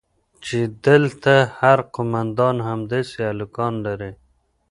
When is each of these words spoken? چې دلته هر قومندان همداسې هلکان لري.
چې 0.45 0.59
دلته 0.87 1.33
هر 1.59 1.79
قومندان 1.95 2.55
همداسې 2.69 3.19
هلکان 3.31 3.73
لري. 3.85 4.11